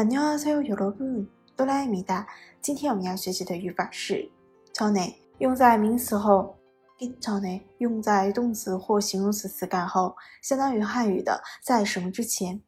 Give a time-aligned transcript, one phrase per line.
[0.00, 2.26] 안녕하세요 여러분， 哆啦 A 米哒。
[2.62, 4.30] 今天我们要学习的语法是“
[4.72, 6.54] 朝内”，用在名词后；“
[7.20, 12.62] 朝内”用在动词或形容词词干后，相当于汉语的在什么之前，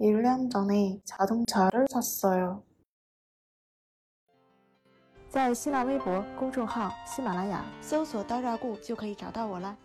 [0.00, 2.64] 1년 전에 자동차를 샀어요.
[5.30, 9.76] 在新浪微博公众号“喜马拉雅”搜索“刀扎固”就可以找到我啦。